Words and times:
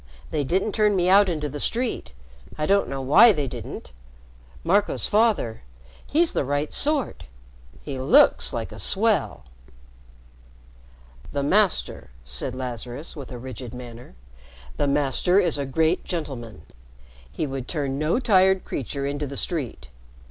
They 0.31 0.43
didn't 0.43 0.71
turn 0.71 0.95
me 0.95 1.09
into 1.11 1.47
the 1.47 1.59
street. 1.59 2.11
I 2.57 2.65
don't 2.65 2.89
know 2.89 3.03
why 3.03 3.31
they 3.31 3.47
didn't. 3.47 3.91
Marco's 4.63 5.05
father 5.05 5.61
he's 6.07 6.33
the 6.33 6.43
right 6.43 6.73
sort. 6.73 7.25
He 7.83 7.99
looks 7.99 8.51
like 8.51 8.71
a 8.71 8.79
swell." 8.79 9.43
"The 11.33 11.43
Master," 11.43 12.09
said 12.23 12.55
Lazarus, 12.55 13.15
with 13.15 13.31
a 13.31 13.37
rigid 13.37 13.75
manner, 13.75 14.15
"the 14.75 14.87
Master 14.87 15.39
is 15.39 15.59
a 15.59 15.67
great 15.67 16.03
gentleman. 16.03 16.63
He 17.31 17.45
would 17.45 17.67
turn 17.67 17.99
no 17.99 18.19
tired 18.19 18.65
creature 18.65 19.05
into 19.05 19.27
the 19.27 19.37
street. 19.37 19.89